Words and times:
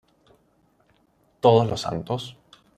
Todos 1.41 1.69
los 1.69 1.81
Santos. 1.81 2.35